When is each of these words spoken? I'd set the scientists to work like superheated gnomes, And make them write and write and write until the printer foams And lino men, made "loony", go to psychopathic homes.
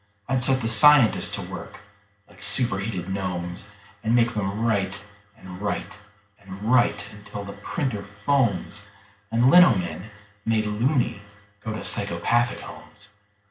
I'd 0.27 0.43
set 0.43 0.61
the 0.61 0.67
scientists 0.67 1.29
to 1.35 1.43
work 1.43 1.77
like 2.27 2.41
superheated 2.41 3.07
gnomes, 3.07 3.65
And 4.03 4.15
make 4.15 4.33
them 4.33 4.65
write 4.65 5.03
and 5.37 5.61
write 5.61 5.99
and 6.39 6.63
write 6.71 7.11
until 7.11 7.43
the 7.45 7.53
printer 7.53 8.01
foams 8.01 8.87
And 9.31 9.51
lino 9.51 9.75
men, 9.75 10.09
made 10.43 10.65
"loony", 10.65 11.21
go 11.63 11.73
to 11.75 11.83
psychopathic 11.85 12.61
homes. 12.61 13.09